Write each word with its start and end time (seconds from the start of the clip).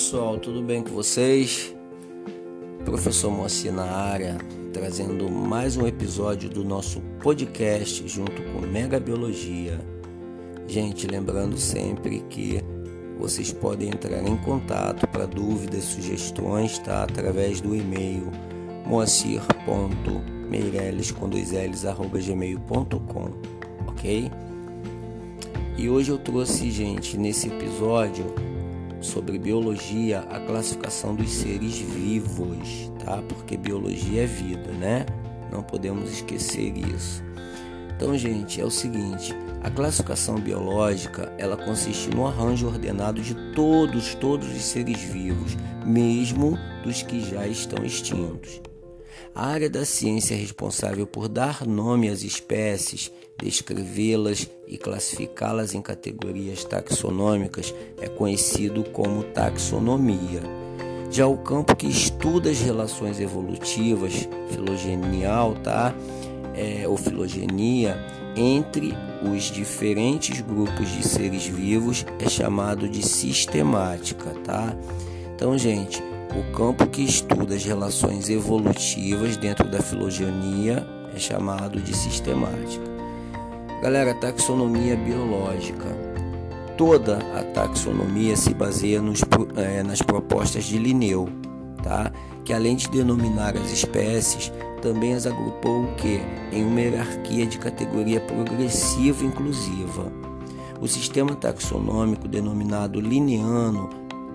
Pessoal, 0.00 0.38
tudo 0.38 0.62
bem 0.62 0.82
com 0.82 0.92
vocês? 0.92 1.76
Professor 2.86 3.30
Moacir 3.30 3.70
na 3.70 3.84
área, 3.84 4.38
trazendo 4.72 5.30
mais 5.30 5.76
um 5.76 5.86
episódio 5.86 6.48
do 6.48 6.64
nosso 6.64 7.02
podcast 7.22 8.08
junto 8.08 8.42
com 8.44 8.66
Mega 8.66 8.98
Biologia. 8.98 9.78
Gente, 10.66 11.06
lembrando 11.06 11.58
sempre 11.58 12.20
que 12.30 12.62
vocês 13.18 13.52
podem 13.52 13.90
entrar 13.90 14.26
em 14.26 14.38
contato 14.38 15.06
para 15.06 15.26
dúvidas, 15.26 15.84
sugestões, 15.84 16.78
tá? 16.78 17.02
Através 17.02 17.60
do 17.60 17.76
e-mail 17.76 18.32
moacir.meireles 18.86 21.10
com 21.10 21.28
dois 21.28 21.52
L's, 21.52 21.84
arroba 21.84 22.18
gmail.com, 22.18 23.32
ok? 23.86 24.30
E 25.76 25.90
hoje 25.90 26.10
eu 26.10 26.16
trouxe, 26.16 26.70
gente, 26.70 27.18
nesse 27.18 27.48
episódio 27.48 28.24
sobre 29.00 29.38
biologia, 29.38 30.20
a 30.30 30.40
classificação 30.40 31.14
dos 31.14 31.30
seres 31.30 31.78
vivos, 31.78 32.92
tá? 33.04 33.22
Porque 33.28 33.56
biologia 33.56 34.24
é 34.24 34.26
vida, 34.26 34.70
né? 34.72 35.06
Não 35.50 35.62
podemos 35.62 36.10
esquecer 36.10 36.76
isso. 36.76 37.22
Então, 37.96 38.16
gente, 38.16 38.60
é 38.60 38.64
o 38.64 38.70
seguinte, 38.70 39.34
a 39.62 39.70
classificação 39.70 40.36
biológica, 40.36 41.32
ela 41.36 41.56
consiste 41.56 42.08
no 42.08 42.26
arranjo 42.26 42.66
ordenado 42.66 43.20
de 43.20 43.34
todos, 43.54 44.14
todos 44.14 44.48
os 44.48 44.62
seres 44.62 45.00
vivos, 45.00 45.56
mesmo 45.84 46.58
dos 46.82 47.02
que 47.02 47.20
já 47.20 47.46
estão 47.46 47.84
extintos. 47.84 48.60
A 49.34 49.46
área 49.46 49.70
da 49.70 49.84
ciência 49.84 50.34
é 50.34 50.36
responsável 50.36 51.06
por 51.06 51.28
dar 51.28 51.66
nome 51.66 52.08
às 52.08 52.22
espécies, 52.22 53.12
descrevê-las 53.38 54.50
e 54.66 54.76
classificá-las 54.76 55.72
em 55.72 55.80
categorias 55.80 56.64
taxonômicas 56.64 57.74
é 58.00 58.08
conhecido 58.08 58.84
como 58.84 59.22
taxonomia. 59.22 60.42
Já 61.10 61.26
o 61.26 61.38
campo 61.38 61.74
que 61.74 61.86
estuda 61.86 62.50
as 62.50 62.60
relações 62.60 63.20
evolutivas, 63.20 64.28
filogenial, 64.50 65.54
tá? 65.54 65.94
É, 66.54 66.86
ou 66.86 66.96
filogenia, 66.96 67.96
entre 68.36 68.94
os 69.22 69.44
diferentes 69.44 70.40
grupos 70.40 70.88
de 70.90 71.06
seres 71.06 71.46
vivos 71.46 72.04
é 72.18 72.28
chamado 72.28 72.88
de 72.88 73.06
sistemática, 73.06 74.34
tá? 74.44 74.74
Então, 75.34 75.56
gente, 75.56 76.02
o 76.38 76.52
campo 76.52 76.86
que 76.86 77.02
estuda 77.02 77.54
as 77.54 77.64
relações 77.64 78.28
evolutivas 78.28 79.36
dentro 79.36 79.68
da 79.68 79.80
filogenia 79.80 80.86
é 81.14 81.18
chamado 81.18 81.80
de 81.80 81.94
sistemática. 81.96 82.84
Galera, 83.82 84.14
taxonomia 84.14 84.96
biológica. 84.96 85.88
Toda 86.76 87.18
a 87.36 87.42
taxonomia 87.42 88.36
se 88.36 88.54
baseia 88.54 89.02
nos, 89.02 89.20
é, 89.56 89.82
nas 89.82 90.00
propostas 90.00 90.64
de 90.64 90.78
Linneu, 90.78 91.28
tá? 91.82 92.12
que 92.44 92.52
além 92.52 92.76
de 92.76 92.88
denominar 92.88 93.56
as 93.56 93.70
espécies, 93.70 94.52
também 94.80 95.14
as 95.14 95.26
agrupou 95.26 95.84
o 95.84 95.94
que? 95.96 96.20
Em 96.52 96.64
uma 96.64 96.80
hierarquia 96.80 97.46
de 97.46 97.58
categoria 97.58 98.20
progressiva 98.20 99.24
inclusiva. 99.24 100.10
O 100.80 100.88
sistema 100.88 101.34
taxonômico 101.34 102.26
denominado 102.26 103.00
Linneano, 103.00 103.90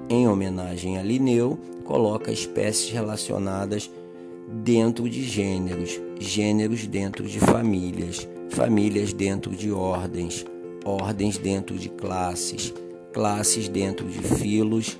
em 0.08 0.28
homenagem 0.28 1.00
a 1.00 1.04
Linneu, 1.04 1.58
coloca 1.86 2.31
espécies 2.31 2.91
relacionadas 2.91 3.90
dentro 4.63 5.07
de 5.07 5.23
gêneros, 5.23 6.01
gêneros 6.19 6.85
dentro 6.85 7.23
de 7.23 7.40
famílias, 7.40 8.28
famílias 8.50 9.13
dentro 9.13 9.51
de 9.51 9.72
ordens, 9.72 10.45
ordens 10.84 11.38
dentro 11.38 11.78
de 11.78 11.90
classes, 11.90 12.74
classes 13.13 13.69
dentro 13.69 14.06
de 14.07 14.19
filos, 14.19 15.00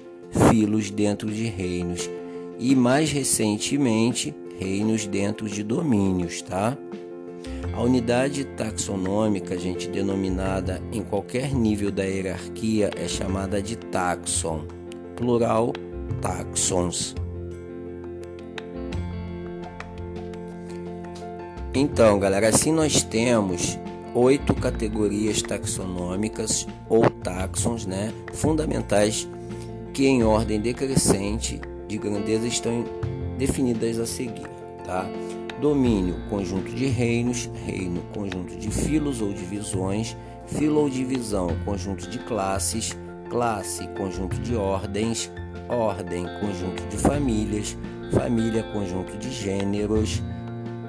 filos 0.50 0.90
dentro 0.90 1.30
de 1.30 1.46
reinos 1.46 2.10
e 2.58 2.76
mais 2.76 3.12
recentemente 3.12 4.34
reinos 4.60 5.06
dentro 5.06 5.50
de 5.50 5.64
domínios, 5.64 6.42
tá? 6.42 6.78
A 7.74 7.82
unidade 7.82 8.46
taxonômica, 8.46 9.58
gente, 9.58 9.90
denominada 9.90 10.82
em 10.94 11.04
qualquer 11.04 11.54
nível 11.54 11.92
da 11.92 12.04
hierarquia 12.04 12.90
é 12.96 13.08
chamada 13.08 13.62
de 13.62 13.76
taxon, 13.76 14.62
plural 15.16 15.74
taxons. 16.22 17.16
Então, 21.74 22.18
galera, 22.20 22.48
assim 22.48 22.72
nós 22.72 23.04
temos 23.04 23.78
oito 24.14 24.54
categorias 24.54 25.42
taxonômicas 25.42 26.66
ou 26.88 27.10
taxons, 27.10 27.86
né, 27.86 28.14
fundamentais 28.34 29.28
que 29.94 30.08
em 30.08 30.24
ordem 30.24 30.60
decrescente 30.60 31.60
de 31.88 31.98
grandeza 31.98 32.48
estão 32.48 32.86
definidas 33.38 34.00
a 34.00 34.06
seguir, 34.06 34.48
tá? 34.86 35.06
Domínio, 35.60 36.16
conjunto 36.30 36.70
de 36.74 36.86
reinos, 36.86 37.50
reino, 37.66 38.02
conjunto 38.14 38.56
de 38.56 38.70
filos 38.70 39.22
ou 39.22 39.34
divisões, 39.34 40.16
filo 40.48 40.82
ou 40.82 40.90
divisão, 40.90 41.56
conjunto 41.64 42.10
de 42.10 42.20
classes, 42.20 42.98
classe, 43.30 43.88
conjunto 43.90 44.38
de 44.38 44.56
ordens, 44.56 45.32
ordem, 45.70 46.26
conjunto 46.40 46.84
de 46.88 46.98
famílias, 46.98 47.78
família, 48.12 48.64
conjunto 48.72 49.18
de 49.18 49.32
gêneros, 49.32 50.22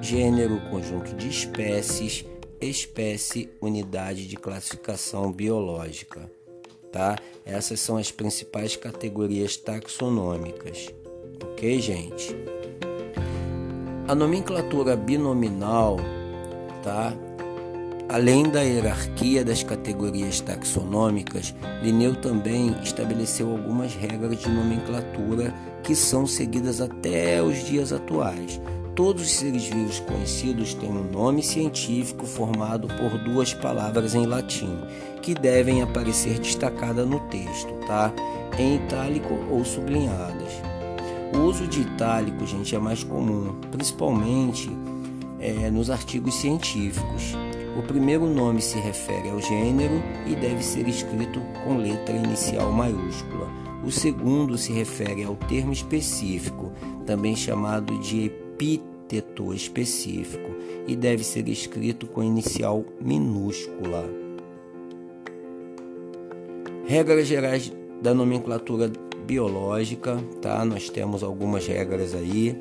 gênero, 0.01 0.59
conjunto 0.69 1.15
de 1.15 1.27
espécies, 1.27 2.25
espécie, 2.61 3.49
unidade 3.61 4.27
de 4.27 4.35
classificação 4.35 5.31
biológica. 5.31 6.29
Tá? 6.91 7.17
Essas 7.45 7.79
são 7.79 7.97
as 7.97 8.11
principais 8.11 8.75
categorias 8.75 9.57
taxonômicas. 9.57 10.87
Ok, 11.43 11.79
gente? 11.79 12.35
A 14.07 14.15
nomenclatura 14.15 14.95
binominal, 14.95 15.97
tá? 16.81 17.13
Além 18.09 18.43
da 18.43 18.61
hierarquia 18.61 19.43
das 19.43 19.63
categorias 19.63 20.39
taxonômicas, 20.39 21.53
Linneu 21.83 22.15
também 22.15 22.73
estabeleceu 22.81 23.51
algumas 23.51 23.93
regras 23.95 24.39
de 24.39 24.49
nomenclatura 24.49 25.53
que 25.83 25.93
são 25.93 26.25
seguidas 26.25 26.79
até 26.79 27.43
os 27.43 27.65
dias 27.65 27.91
atuais. 27.91 28.61
Todos 28.95 29.23
os 29.23 29.31
seres 29.31 29.65
vivos 29.65 29.99
conhecidos 29.99 30.73
têm 30.73 30.89
um 30.89 31.03
nome 31.11 31.43
científico 31.43 32.25
formado 32.25 32.87
por 32.87 33.17
duas 33.19 33.53
palavras 33.53 34.15
em 34.15 34.25
latim, 34.25 34.79
que 35.21 35.33
devem 35.33 35.81
aparecer 35.81 36.39
destacadas 36.39 37.05
no 37.05 37.19
texto, 37.27 37.73
tá? 37.85 38.13
Em 38.57 38.77
itálico 38.77 39.37
ou 39.51 39.65
sublinhadas. 39.65 40.53
O 41.35 41.39
uso 41.39 41.67
de 41.67 41.81
itálico, 41.81 42.47
gente, 42.47 42.73
é 42.73 42.79
mais 42.79 43.03
comum, 43.03 43.53
principalmente 43.69 44.71
é, 45.39 45.69
nos 45.69 45.89
artigos 45.89 46.35
científicos. 46.35 47.35
O 47.77 47.83
primeiro 47.83 48.25
nome 48.25 48.59
se 48.59 48.79
refere 48.79 49.29
ao 49.29 49.39
gênero 49.39 50.01
e 50.25 50.35
deve 50.35 50.63
ser 50.63 50.87
escrito 50.87 51.39
com 51.63 51.77
letra 51.77 52.15
inicial 52.15 52.71
maiúscula. 52.71 53.47
O 53.85 53.91
segundo 53.91 54.57
se 54.57 54.73
refere 54.73 55.23
ao 55.23 55.35
termo 55.35 55.71
específico, 55.71 56.71
também 57.05 57.35
chamado 57.35 57.95
de 57.99 58.25
epíteto 58.25 59.53
específico, 59.53 60.49
e 60.87 60.95
deve 60.95 61.23
ser 61.23 61.47
escrito 61.47 62.07
com 62.07 62.23
inicial 62.23 62.83
minúscula. 62.99 64.09
Regras 66.87 67.27
gerais 67.27 67.71
da 68.01 68.11
nomenclatura 68.11 68.91
biológica, 69.23 70.17
tá? 70.41 70.65
Nós 70.65 70.89
temos 70.89 71.21
algumas 71.21 71.67
regras 71.67 72.15
aí, 72.15 72.57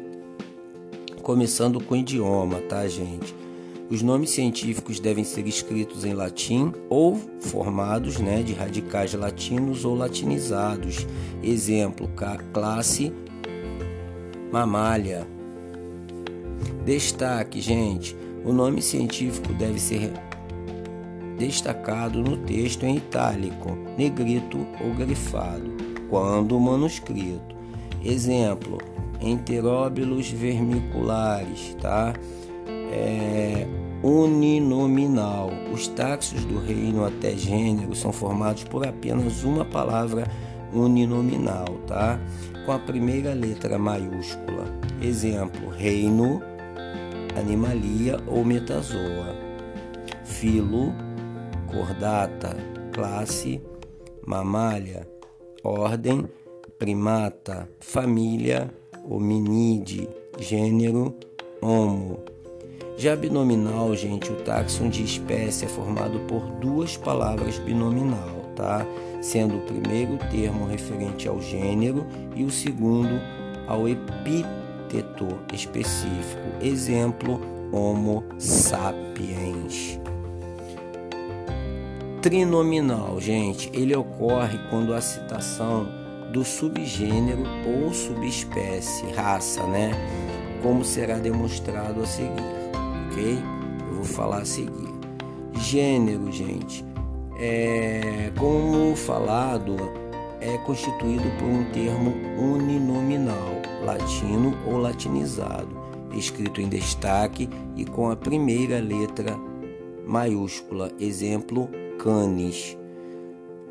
começando 1.23 1.81
com 1.81 1.95
o 1.95 1.97
idioma, 1.97 2.61
tá, 2.69 2.87
gente? 2.87 3.46
Os 3.89 4.03
nomes 4.03 4.31
científicos 4.31 4.99
devem 4.99 5.23
ser 5.23 5.47
escritos 5.47 6.05
em 6.05 6.13
latim 6.13 6.73
ou 6.89 7.17
formados 7.39 8.19
né, 8.19 8.43
de 8.43 8.53
radicais 8.53 9.15
latinos 9.15 9.85
ou 9.85 9.95
latinizados. 9.95 11.07
Exemplo: 11.43 12.11
classe 12.53 13.13
mamália. 14.51 15.27
Destaque, 16.85 17.61
gente: 17.61 18.17
o 18.45 18.53
nome 18.53 18.83
científico 18.83 19.53
deve 19.53 19.79
ser 19.79 20.13
destacado 21.39 22.21
no 22.21 22.37
texto 22.39 22.85
em 22.85 22.97
itálico, 22.97 23.77
negrito 23.97 24.67
ou 24.81 24.95
grifado, 24.95 25.71
quando 26.11 26.59
manuscrito. 26.59 27.55
Exemplo: 28.05 28.79
enteróbilos 29.21 30.29
vermiculares, 30.29 31.77
tá? 31.81 32.15
É, 32.93 33.67
uninominal. 34.03 35.51
Os 35.73 35.89
taxos 35.89 36.45
do 36.45 36.59
reino 36.59 37.05
até 37.05 37.37
gênero 37.37 37.95
são 37.95 38.13
formados 38.13 38.65
por 38.65 38.87
apenas 38.87 39.45
uma 39.45 39.65
palavra 39.65 40.27
uninominal, 40.73 41.67
tá? 41.87 42.19
Com 42.65 42.73
a 42.73 42.79
primeira 42.79 43.35
letra 43.35 43.79
maiúscula. 43.79 44.65
Exemplo: 45.01 45.71
reino, 45.71 46.41
animalia 47.39 48.19
ou 48.27 48.45
metazoa. 48.45 49.35
Filo, 50.25 50.93
cordata, 51.67 52.57
classe, 52.93 53.61
mamália, 54.27 55.09
ordem, 55.63 56.29
primata, 56.79 57.69
família, 57.81 58.71
hominide, 59.09 60.09
gênero, 60.39 61.15
homo. 61.63 62.36
Já 62.99 63.15
binominal, 63.15 63.95
gente, 63.95 64.33
o 64.33 64.37
táxon 64.37 64.89
de 64.89 65.05
espécie 65.05 65.67
é 65.67 65.69
formado 65.69 66.19
por 66.21 66.41
duas 66.53 66.97
palavras 66.97 67.59
binominal, 67.59 68.47
tá? 68.57 68.87
Sendo 69.21 69.59
o 69.59 69.61
primeiro 69.61 70.17
termo 70.31 70.67
referente 70.67 71.29
ao 71.29 71.39
gênero 71.43 72.07
e 72.35 72.43
o 72.43 72.51
segundo 72.51 73.21
ao 73.67 73.87
epíteto 73.87 75.29
específico. 75.53 76.41
Exemplo, 76.63 77.39
Homo 77.71 78.25
sapiens. 78.39 80.01
Trinominal, 82.23 83.21
gente, 83.21 83.71
ele 83.75 83.95
ocorre 83.95 84.59
quando 84.71 84.95
a 84.95 85.03
citação 85.03 85.87
do 86.33 86.43
subgênero 86.43 87.43
ou 87.67 87.93
subespécie, 87.93 89.05
raça, 89.15 89.63
né? 89.67 89.91
Como 90.63 90.83
será 90.83 91.19
demonstrado 91.19 92.03
a 92.03 92.07
seguir 92.07 92.56
Eu 93.21 93.95
vou 93.97 94.05
falar 94.05 94.43
a 94.43 94.45
seguir. 94.45 94.95
Gênero, 95.55 96.31
gente, 96.31 96.85
é, 97.39 98.31
como 98.39 98.95
falado, 98.95 99.77
é 100.41 100.59
constituído 100.59 101.25
por 101.39 101.49
um 101.49 101.65
termo 101.73 102.15
uninominal, 102.39 103.63
latino 103.83 104.57
ou 104.67 104.79
latinizado, 104.79 105.69
escrito 106.15 106.61
em 106.61 106.69
destaque 106.69 107.49
e 107.75 107.85
com 107.85 108.11
a 108.11 108.17
primeira 108.17 108.79
letra 108.81 109.37
maiúscula, 110.07 110.93
exemplo, 111.01 111.69
canis. 111.99 112.77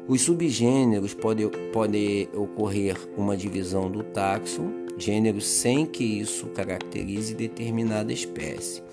Os 0.08 0.22
subgêneros 0.22 1.14
podem 1.14 1.50
pode 1.72 2.30
ocorrer 2.36 2.96
uma 3.18 3.36
divisão 3.36 3.90
do 3.90 4.04
taxon, 4.04 4.86
gênero 4.98 5.42
sem 5.42 5.86
que 5.86 6.04
isso 6.04 6.48
caracterize 6.48 7.34
determinada 7.34 8.14
espécie. 8.14 8.84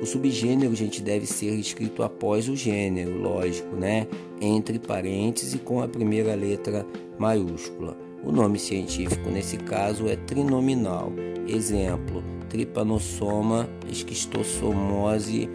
O 0.00 0.06
subgênero, 0.06 0.74
gente, 0.74 1.02
deve 1.02 1.26
ser 1.26 1.54
escrito 1.54 2.02
após 2.02 2.48
o 2.48 2.56
gênero, 2.56 3.18
lógico, 3.18 3.74
né? 3.74 4.06
Entre 4.40 4.78
parênteses 4.78 5.54
e 5.54 5.58
com 5.58 5.82
a 5.82 5.88
primeira 5.88 6.34
letra 6.34 6.86
maiúscula. 7.18 7.96
O 8.22 8.30
nome 8.30 8.58
científico 8.58 9.30
nesse 9.30 9.56
caso 9.56 10.08
é 10.08 10.16
trinominal. 10.16 11.12
Exemplo: 11.46 12.22
Trypanosoma 12.48 13.68
esquistossomose 13.88 15.48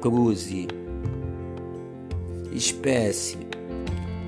cruzi. 0.00 0.68
Espécie: 2.52 3.38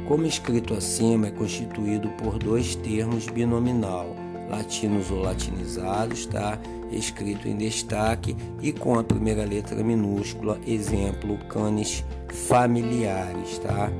Como 0.06 0.26
escrito 0.26 0.74
acima, 0.74 1.28
é 1.28 1.30
constituído 1.30 2.08
por 2.10 2.38
dois 2.38 2.74
termos 2.76 3.26
binominal, 3.26 4.16
latinos 4.50 5.10
ou 5.10 5.20
latinizados, 5.20 6.26
tá? 6.26 6.58
escrito 6.90 7.48
em 7.48 7.56
destaque 7.56 8.36
e 8.60 8.72
com 8.72 8.98
a 8.98 9.04
primeira 9.04 9.44
letra 9.44 9.82
minúscula, 9.82 10.58
exemplo, 10.66 11.38
canes 11.48 12.04
familiares, 12.28 13.58
tá? 13.58 13.90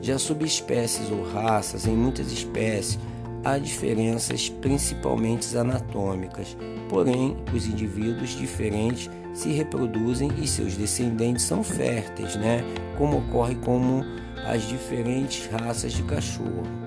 Já 0.00 0.18
subespécies 0.18 1.10
ou 1.10 1.24
raças, 1.32 1.86
em 1.86 1.96
muitas 1.96 2.32
espécies, 2.32 2.98
há 3.44 3.58
diferenças 3.58 4.48
principalmente 4.48 5.56
anatômicas, 5.56 6.56
porém, 6.88 7.36
os 7.52 7.66
indivíduos 7.66 8.30
diferentes 8.30 9.10
se 9.34 9.50
reproduzem 9.50 10.30
e 10.38 10.46
seus 10.46 10.76
descendentes 10.76 11.44
são 11.44 11.64
férteis, 11.64 12.36
né? 12.36 12.62
Como 12.98 13.18
ocorre 13.18 13.54
com 13.56 14.04
as 14.46 14.62
diferentes 14.62 15.46
raças 15.46 15.92
de 15.92 16.02
cachorro. 16.02 16.81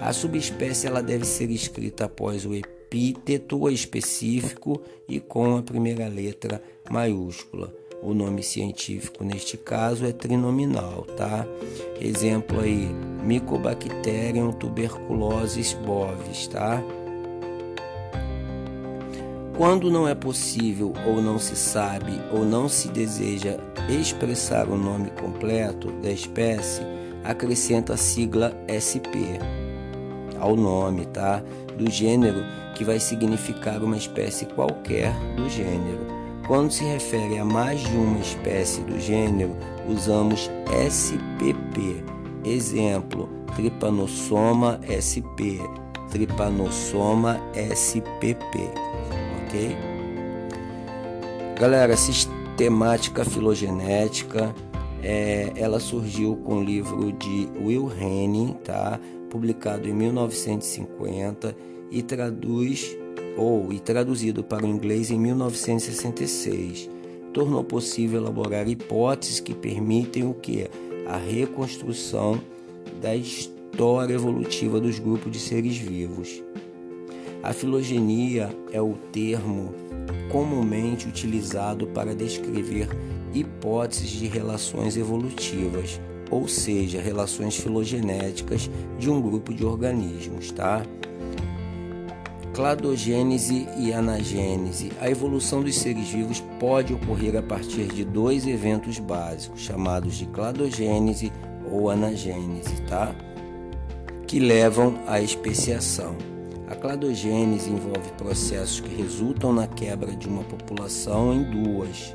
A 0.00 0.12
subespécie 0.12 0.86
ela 0.86 1.02
deve 1.02 1.24
ser 1.24 1.50
escrita 1.50 2.04
após 2.04 2.46
o 2.46 2.54
epíteto 2.54 3.68
específico 3.68 4.80
e 5.08 5.18
com 5.18 5.56
a 5.56 5.62
primeira 5.62 6.08
letra 6.08 6.62
maiúscula. 6.88 7.74
O 8.00 8.14
nome 8.14 8.44
científico 8.44 9.24
neste 9.24 9.56
caso 9.56 10.06
é 10.06 10.12
trinominal, 10.12 11.02
tá? 11.16 11.44
Exemplo 12.00 12.60
aí, 12.60 12.88
Mycobacterium 13.24 14.52
tuberculosis 14.52 15.72
bovis, 15.72 16.46
tá? 16.46 16.80
Quando 19.56 19.90
não 19.90 20.06
é 20.06 20.14
possível 20.14 20.92
ou 21.04 21.20
não 21.20 21.40
se 21.40 21.56
sabe 21.56 22.12
ou 22.32 22.44
não 22.44 22.68
se 22.68 22.86
deseja 22.86 23.58
expressar 23.88 24.68
o 24.68 24.78
nome 24.78 25.10
completo 25.10 25.90
da 26.00 26.12
espécie, 26.12 26.82
acrescenta 27.24 27.94
a 27.94 27.96
sigla 27.96 28.54
SP 28.70 29.57
ao 30.40 30.56
nome, 30.56 31.06
tá? 31.06 31.42
Do 31.76 31.90
gênero 31.90 32.44
que 32.74 32.84
vai 32.84 33.00
significar 33.00 33.82
uma 33.82 33.96
espécie 33.96 34.46
qualquer 34.46 35.12
do 35.36 35.48
gênero. 35.48 36.06
Quando 36.46 36.70
se 36.70 36.82
refere 36.84 37.38
a 37.38 37.44
mais 37.44 37.80
de 37.80 37.94
uma 37.94 38.18
espécie 38.20 38.80
do 38.82 38.98
gênero, 38.98 39.54
usamos 39.88 40.50
SPP. 40.88 42.02
Exemplo: 42.44 43.28
Trypanosoma 43.54 44.80
sp, 44.88 45.60
Trypanosoma 46.10 47.38
spp. 47.54 48.70
Ok? 49.44 49.76
Galera, 51.58 51.96
sistemática 51.96 53.24
filogenética, 53.24 54.54
é, 55.02 55.52
ela 55.56 55.80
surgiu 55.80 56.36
com 56.36 56.58
o 56.58 56.64
livro 56.64 57.12
de 57.12 57.48
Will 57.60 57.90
Henning, 58.00 58.54
tá? 58.64 58.98
Publicado 59.28 59.88
em 59.88 59.92
1950 59.92 61.56
e 61.90 62.02
traduz 62.02 62.96
ou 63.36 63.72
e 63.72 63.78
traduzido 63.78 64.42
para 64.42 64.66
o 64.66 64.68
inglês 64.68 65.10
em 65.10 65.18
1966. 65.18 66.90
Tornou 67.32 67.62
possível 67.62 68.20
elaborar 68.20 68.68
hipóteses 68.68 69.40
que 69.40 69.54
permitem 69.54 70.24
o 70.24 70.34
que 70.34 70.68
a 71.06 71.16
reconstrução 71.16 72.40
da 73.00 73.14
história 73.14 74.14
evolutiva 74.14 74.80
dos 74.80 74.98
grupos 74.98 75.32
de 75.32 75.38
seres 75.38 75.76
vivos. 75.76 76.42
A 77.42 77.52
filogenia 77.52 78.50
é 78.72 78.82
o 78.82 78.94
termo 79.12 79.72
comumente 80.30 81.06
utilizado 81.06 81.86
para 81.86 82.14
descrever 82.14 82.88
hipóteses 83.32 84.10
de 84.10 84.26
relações 84.26 84.96
evolutivas, 84.96 86.00
ou 86.30 86.46
seja, 86.48 87.00
relações 87.00 87.56
filogenéticas 87.56 88.70
de 88.98 89.10
um 89.10 89.20
grupo 89.20 89.52
de 89.52 89.64
organismos, 89.64 90.50
tá? 90.50 90.82
cladogênese 92.58 93.68
e 93.76 93.92
anagênese. 93.92 94.90
A 95.00 95.08
evolução 95.08 95.62
dos 95.62 95.76
seres 95.76 96.08
vivos 96.08 96.42
pode 96.58 96.92
ocorrer 96.92 97.36
a 97.36 97.42
partir 97.42 97.86
de 97.86 98.04
dois 98.04 98.48
eventos 98.48 98.98
básicos, 98.98 99.60
chamados 99.60 100.16
de 100.16 100.26
cladogênese 100.26 101.32
ou 101.70 101.88
anagênese, 101.88 102.82
tá? 102.88 103.14
Que 104.26 104.40
levam 104.40 104.98
à 105.06 105.20
especiação. 105.20 106.16
A 106.68 106.74
cladogênese 106.74 107.70
envolve 107.70 108.10
processos 108.18 108.80
que 108.80 108.92
resultam 108.92 109.52
na 109.52 109.68
quebra 109.68 110.16
de 110.16 110.26
uma 110.26 110.42
população 110.42 111.32
em 111.32 111.44
duas. 111.44 112.12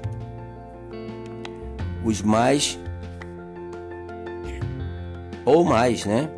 Os 2.04 2.22
mais 2.22 2.78
ou 5.46 5.64
mais, 5.64 6.06
né? 6.06 6.30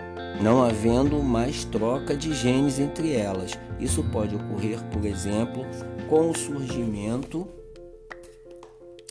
Não 0.41 0.63
havendo 0.63 1.21
mais 1.23 1.63
troca 1.63 2.15
de 2.15 2.33
genes 2.33 2.79
entre 2.79 3.13
elas 3.13 3.57
isso 3.79 4.03
pode 4.03 4.35
ocorrer, 4.35 4.81
por 4.91 5.05
exemplo, 5.05 5.65
com 6.09 6.29
o 6.29 6.37
surgimento 6.37 7.47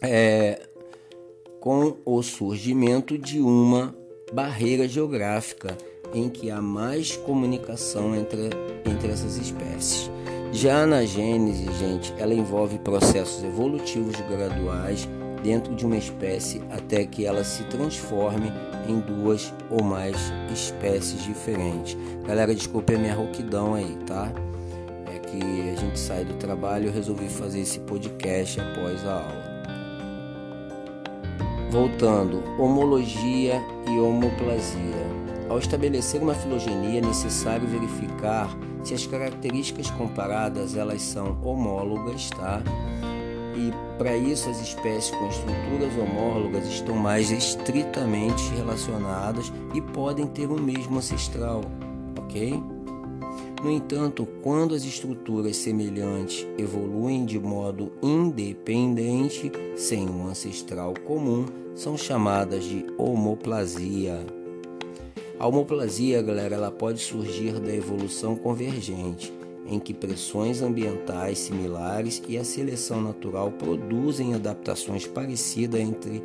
é, 0.02 0.60
com 1.60 1.96
o 2.04 2.22
surgimento 2.22 3.16
de 3.16 3.40
uma 3.40 3.94
barreira 4.32 4.86
geográfica 4.86 5.76
em 6.12 6.28
que 6.28 6.50
há 6.50 6.60
mais 6.60 7.16
comunicação 7.16 8.14
entre, 8.14 8.50
entre 8.84 9.10
essas 9.10 9.36
espécies. 9.36 10.10
Já 10.52 10.86
na 10.86 11.04
gênese, 11.04 11.66
gente, 11.78 12.14
ela 12.18 12.34
envolve 12.34 12.78
processos 12.78 13.42
evolutivos 13.42 14.14
graduais 14.28 15.08
dentro 15.44 15.76
de 15.76 15.86
uma 15.86 15.96
espécie 15.96 16.60
até 16.72 17.04
que 17.04 17.24
ela 17.24 17.44
se 17.44 17.62
transforme 17.64 18.50
em 18.88 18.98
duas 18.98 19.54
ou 19.70 19.84
mais 19.84 20.16
espécies 20.52 21.22
diferentes. 21.22 21.96
Galera, 22.26 22.52
desculpe 22.52 22.96
a 22.96 22.98
minha 22.98 23.14
rouquidão 23.14 23.74
aí, 23.74 23.96
tá? 24.04 24.32
que 25.38 25.70
a 25.70 25.80
gente 25.80 25.98
sai 25.98 26.24
do 26.24 26.34
trabalho, 26.34 26.86
eu 26.86 26.92
resolvi 26.92 27.28
fazer 27.28 27.60
esse 27.60 27.80
podcast 27.80 28.60
após 28.60 29.04
a 29.04 29.14
aula. 29.14 29.54
Voltando, 31.70 32.42
homologia 32.58 33.60
e 33.88 33.98
homoplasia. 33.98 35.24
Ao 35.48 35.58
estabelecer 35.58 36.22
uma 36.22 36.34
filogenia, 36.34 36.98
é 36.98 37.00
necessário 37.00 37.66
verificar 37.66 38.48
se 38.84 38.94
as 38.94 39.06
características 39.06 39.90
comparadas 39.90 40.76
elas 40.76 41.02
são 41.02 41.36
homólogas, 41.42 42.30
tá? 42.30 42.62
E 43.56 43.72
para 43.96 44.16
isso 44.16 44.50
as 44.50 44.60
espécies 44.60 45.14
com 45.14 45.28
estruturas 45.28 45.96
homólogas 45.96 46.66
estão 46.66 46.96
mais 46.96 47.30
estritamente 47.30 48.42
relacionadas 48.56 49.52
e 49.72 49.80
podem 49.80 50.26
ter 50.26 50.46
o 50.50 50.60
mesmo 50.60 50.98
ancestral, 50.98 51.60
ok? 52.18 52.60
No 53.62 53.70
entanto, 53.70 54.28
quando 54.42 54.74
as 54.74 54.84
estruturas 54.84 55.56
semelhantes 55.56 56.46
evoluem 56.58 57.24
de 57.24 57.38
modo 57.38 57.92
independente, 58.02 59.50
sem 59.74 60.06
um 60.06 60.26
ancestral 60.26 60.92
comum, 61.06 61.46
são 61.74 61.96
chamadas 61.96 62.64
de 62.64 62.84
homoplasia. 62.98 64.18
A 65.38 65.46
homoplasia, 65.46 66.20
galera, 66.20 66.56
ela 66.56 66.70
pode 66.70 67.00
surgir 67.00 67.58
da 67.58 67.74
evolução 67.74 68.36
convergente, 68.36 69.32
em 69.66 69.78
que 69.78 69.94
pressões 69.94 70.62
ambientais 70.62 71.38
similares 71.38 72.22
e 72.28 72.36
a 72.36 72.44
seleção 72.44 73.00
natural 73.00 73.50
produzem 73.52 74.34
adaptações 74.34 75.06
parecidas 75.06 75.80
entre 75.80 76.22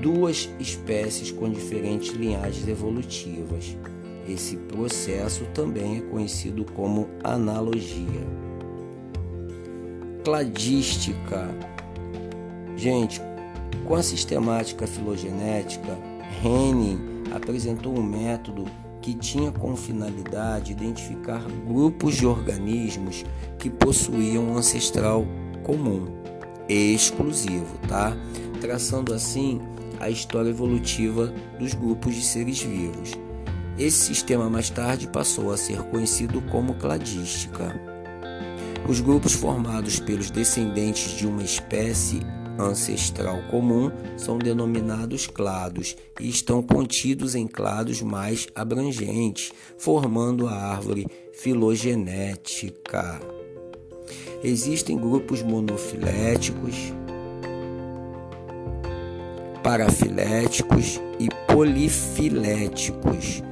duas 0.00 0.48
espécies 0.58 1.30
com 1.30 1.50
diferentes 1.50 2.10
linhagens 2.10 2.66
evolutivas. 2.66 3.76
Esse 4.28 4.56
processo 4.56 5.44
também 5.54 5.98
é 5.98 6.00
conhecido 6.00 6.64
como 6.64 7.08
analogia. 7.22 8.26
Cladística. 10.24 11.48
Gente, 12.76 13.20
com 13.86 13.94
a 13.94 14.02
sistemática 14.02 14.86
filogenética, 14.86 15.98
Henning 16.44 16.98
apresentou 17.34 17.98
um 17.98 18.02
método 18.02 18.64
que 19.00 19.14
tinha 19.14 19.50
como 19.50 19.76
finalidade 19.76 20.72
identificar 20.72 21.42
grupos 21.66 22.16
de 22.16 22.26
organismos 22.26 23.24
que 23.58 23.70
possuíam 23.70 24.44
um 24.44 24.56
ancestral 24.56 25.26
comum, 25.62 26.06
exclusivo, 26.68 27.78
tá? 27.88 28.16
Traçando 28.60 29.14
assim 29.14 29.60
a 29.98 30.08
história 30.08 30.50
evolutiva 30.50 31.32
dos 31.58 31.74
grupos 31.74 32.14
de 32.14 32.22
seres 32.22 32.62
vivos. 32.62 33.12
Esse 33.78 34.06
sistema 34.06 34.50
mais 34.50 34.68
tarde 34.68 35.08
passou 35.08 35.52
a 35.52 35.56
ser 35.56 35.82
conhecido 35.84 36.42
como 36.50 36.74
cladística. 36.74 37.74
Os 38.88 39.00
grupos 39.00 39.32
formados 39.32 40.00
pelos 40.00 40.30
descendentes 40.30 41.12
de 41.12 41.26
uma 41.26 41.42
espécie 41.42 42.20
ancestral 42.62 43.42
comum 43.50 43.90
são 44.16 44.38
denominados 44.38 45.26
clados 45.26 45.96
e 46.18 46.28
estão 46.28 46.62
contidos 46.62 47.34
em 47.34 47.46
clados 47.46 48.02
mais 48.02 48.46
abrangentes, 48.54 49.52
formando 49.78 50.46
a 50.46 50.52
árvore 50.52 51.06
filogenética. 51.32 53.20
Existem 54.42 54.96
grupos 54.96 55.42
monofiléticos, 55.42 56.92
parafiléticos 59.62 61.00
e 61.18 61.28
polifiléticos. 61.46 63.42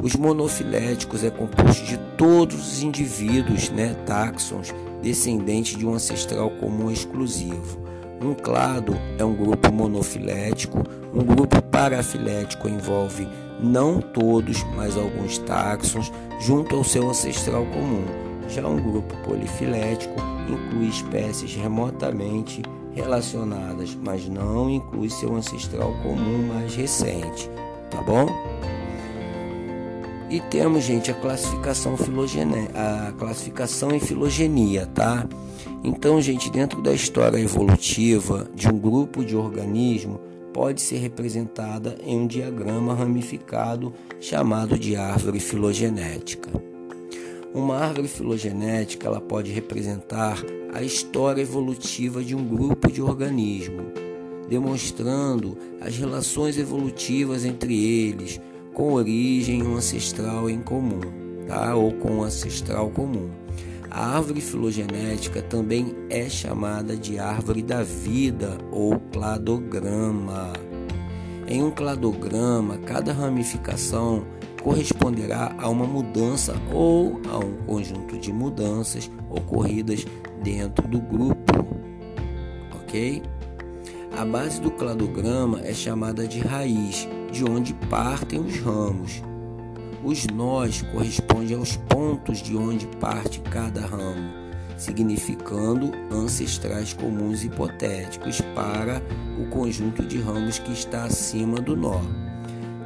Os 0.00 0.14
monofiléticos 0.14 1.24
é 1.24 1.30
composto 1.30 1.84
de 1.84 1.98
todos 2.16 2.72
os 2.72 2.82
indivíduos, 2.84 3.68
né, 3.70 3.94
táxons, 4.06 4.72
descendentes 5.02 5.76
de 5.76 5.84
um 5.84 5.94
ancestral 5.94 6.50
comum 6.50 6.88
exclusivo. 6.90 7.87
Um 8.20 8.34
clado 8.34 8.94
é 9.16 9.24
um 9.24 9.34
grupo 9.34 9.72
monofilético, 9.72 10.78
um 11.14 11.22
grupo 11.22 11.62
parafilético 11.62 12.68
envolve 12.68 13.28
não 13.60 14.00
todos, 14.00 14.64
mas 14.74 14.96
alguns 14.96 15.38
táxons 15.38 16.12
junto 16.40 16.74
ao 16.74 16.82
seu 16.82 17.08
ancestral 17.08 17.64
comum. 17.66 18.04
Já 18.48 18.66
um 18.66 18.80
grupo 18.80 19.16
polifilético 19.18 20.14
inclui 20.48 20.88
espécies 20.88 21.54
remotamente 21.54 22.62
relacionadas, 22.92 23.96
mas 24.04 24.28
não 24.28 24.68
inclui 24.68 25.10
seu 25.10 25.36
ancestral 25.36 25.92
comum 26.02 26.48
mais 26.48 26.74
recente, 26.74 27.48
tá 27.90 28.02
bom? 28.02 28.26
E 30.30 30.40
temos, 30.40 30.84
gente, 30.84 31.10
a 31.10 31.14
classificação 31.14 31.96
filogene... 31.96 32.68
a 32.74 33.12
classificação 33.12 33.92
em 33.92 34.00
filogenia, 34.00 34.86
tá? 34.86 35.26
Então, 35.82 36.20
gente, 36.20 36.50
dentro 36.50 36.82
da 36.82 36.92
história 36.92 37.38
evolutiva 37.38 38.46
de 38.54 38.68
um 38.68 38.78
grupo 38.78 39.24
de 39.24 39.34
organismo 39.34 40.20
pode 40.52 40.82
ser 40.82 40.98
representada 40.98 41.96
em 42.04 42.18
um 42.18 42.26
diagrama 42.26 42.94
ramificado 42.94 43.94
chamado 44.20 44.78
de 44.78 44.96
árvore 44.96 45.40
filogenética. 45.40 46.50
Uma 47.54 47.78
árvore 47.78 48.08
filogenética 48.08 49.06
ela 49.06 49.22
pode 49.22 49.50
representar 49.50 50.42
a 50.74 50.82
história 50.82 51.40
evolutiva 51.40 52.22
de 52.22 52.34
um 52.34 52.44
grupo 52.44 52.92
de 52.92 53.00
organismo, 53.00 53.84
demonstrando 54.48 55.56
as 55.80 55.96
relações 55.96 56.58
evolutivas 56.58 57.46
entre 57.46 57.74
eles, 57.82 58.38
com 58.78 58.92
origem 58.92 59.60
ancestral 59.62 60.48
em 60.48 60.60
comum, 60.60 61.00
tá? 61.48 61.74
ou 61.74 61.92
com 61.94 62.22
ancestral 62.22 62.88
comum. 62.90 63.28
A 63.90 64.14
árvore 64.14 64.40
filogenética 64.40 65.42
também 65.42 65.96
é 66.08 66.28
chamada 66.28 66.96
de 66.96 67.18
árvore 67.18 67.60
da 67.60 67.82
vida 67.82 68.56
ou 68.70 69.00
cladograma. 69.12 70.52
Em 71.48 71.60
um 71.60 71.72
cladograma, 71.72 72.78
cada 72.78 73.12
ramificação 73.12 74.24
corresponderá 74.62 75.56
a 75.58 75.68
uma 75.68 75.84
mudança 75.84 76.54
ou 76.72 77.20
a 77.32 77.38
um 77.38 77.56
conjunto 77.66 78.16
de 78.16 78.32
mudanças 78.32 79.10
ocorridas 79.28 80.06
dentro 80.44 80.86
do 80.86 81.00
grupo. 81.00 81.52
Ok? 82.80 83.22
A 84.16 84.24
base 84.24 84.60
do 84.60 84.70
cladograma 84.70 85.60
é 85.62 85.72
chamada 85.72 86.26
de 86.26 86.40
raiz, 86.40 87.08
de 87.30 87.44
onde 87.44 87.74
partem 87.88 88.40
os 88.40 88.58
ramos. 88.58 89.22
Os 90.02 90.26
nós 90.26 90.82
correspondem 90.82 91.56
aos 91.56 91.76
pontos 91.76 92.38
de 92.38 92.56
onde 92.56 92.86
parte 92.98 93.40
cada 93.40 93.80
ramo, 93.80 94.30
significando 94.76 95.92
ancestrais 96.10 96.92
comuns 96.92 97.44
hipotéticos 97.44 98.40
para 98.54 99.02
o 99.40 99.48
conjunto 99.50 100.02
de 100.02 100.20
ramos 100.20 100.58
que 100.58 100.72
está 100.72 101.04
acima 101.04 101.60
do 101.60 101.76
nó. 101.76 102.00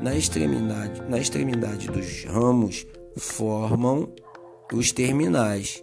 Na 0.02 0.16
extremidade, 0.16 1.00
na 1.08 1.18
extremidade 1.18 1.88
dos 1.88 2.24
ramos 2.24 2.86
formam 3.16 4.08
os 4.72 4.90
terminais. 4.90 5.82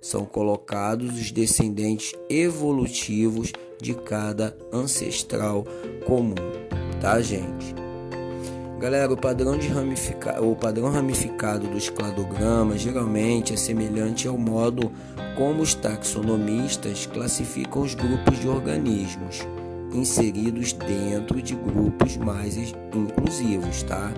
São 0.00 0.24
colocados 0.24 1.18
os 1.18 1.30
descendentes 1.30 2.14
evolutivos 2.30 3.52
de 3.80 3.94
cada 3.94 4.56
ancestral 4.72 5.64
comum, 6.06 6.34
tá, 7.00 7.20
gente? 7.20 7.74
Galera, 8.78 9.12
o 9.12 9.16
padrão, 9.16 9.58
de 9.58 9.66
ramifica... 9.66 10.40
o 10.40 10.54
padrão 10.54 10.88
ramificado 10.88 11.66
dos 11.66 11.90
cladogramas 11.90 12.80
geralmente 12.80 13.52
é 13.52 13.56
semelhante 13.56 14.28
ao 14.28 14.38
modo 14.38 14.92
como 15.36 15.62
os 15.62 15.74
taxonomistas 15.74 17.04
classificam 17.06 17.82
os 17.82 17.94
grupos 17.94 18.38
de 18.38 18.48
organismos 18.48 19.40
inseridos 19.92 20.72
dentro 20.72 21.42
de 21.42 21.54
grupos 21.54 22.16
mais 22.16 22.56
inclusivos, 22.56 23.82
tá? 23.82 24.12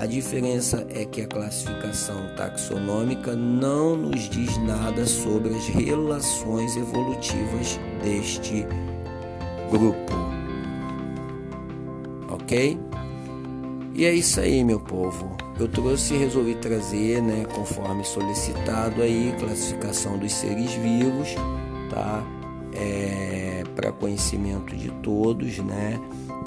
A 0.00 0.06
diferença 0.06 0.86
é 0.88 1.04
que 1.04 1.20
a 1.20 1.26
classificação 1.26 2.34
taxonômica 2.34 3.36
não 3.36 3.94
nos 3.94 4.30
diz 4.30 4.56
nada 4.56 5.04
sobre 5.04 5.54
as 5.54 5.66
relações 5.66 6.74
evolutivas 6.74 7.78
deste 8.02 8.66
grupo. 9.70 10.14
Ok? 12.30 12.80
E 13.94 14.06
é 14.06 14.14
isso 14.14 14.40
aí, 14.40 14.64
meu 14.64 14.80
povo. 14.80 15.36
Eu 15.58 15.68
trouxe 15.68 16.14
e 16.14 16.16
resolvi 16.16 16.54
trazer, 16.54 17.20
né, 17.20 17.44
conforme 17.54 18.02
solicitado 18.02 19.02
aí, 19.02 19.34
classificação 19.38 20.16
dos 20.16 20.32
seres 20.32 20.72
vivos, 20.76 21.34
tá? 21.90 22.24
É, 22.72 23.64
para 23.76 23.92
conhecimento 23.92 24.74
de 24.74 24.90
todos, 25.02 25.58
né? 25.58 26.00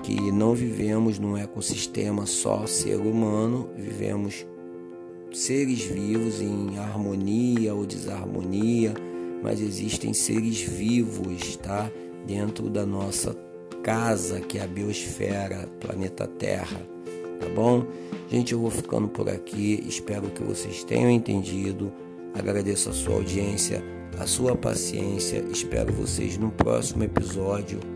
Que 0.04 0.32
não 0.32 0.54
vivemos 0.54 1.18
num 1.18 1.36
ecossistema 1.38 2.26
só 2.26 2.68
ser 2.68 2.98
humano, 2.98 3.70
vivemos 3.76 4.46
seres 5.32 5.82
vivos 5.84 6.42
em 6.42 6.78
harmonia 6.78 7.74
ou 7.74 7.86
desarmonia, 7.86 8.94
mas 9.42 9.60
existem 9.60 10.14
seres 10.14 10.62
vivos, 10.62 11.56
tá? 11.56 11.90
dentro 12.26 12.70
da 12.70 12.86
nossa 12.86 13.36
casa, 13.84 14.40
que 14.40 14.58
é 14.58 14.64
a 14.64 14.68
biosfera, 14.68 15.68
planeta 15.80 16.28
Terra. 16.28 16.80
Tá 17.40 17.48
bom? 17.54 17.86
Gente, 18.30 18.54
eu 18.54 18.60
vou 18.60 18.72
ficando 18.72 19.08
por 19.08 19.30
aqui. 19.30 19.84
Espero 19.88 20.30
que 20.30 20.44
vocês 20.44 20.84
tenham 20.84 21.10
entendido. 21.10 21.92
Agradeço 22.34 22.90
a 22.90 22.94
sua 22.94 23.16
audiência, 23.16 23.84
a 24.18 24.26
sua 24.26 24.56
paciência. 24.56 25.44
Espero 25.52 25.92
vocês 25.94 26.38
no 26.38 26.50
próximo 26.52 27.04
episódio. 27.04 27.93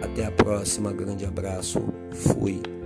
Até 0.00 0.24
a 0.24 0.30
próxima. 0.30 0.92
Grande 0.92 1.24
abraço. 1.24 1.82
Fui. 2.12 2.79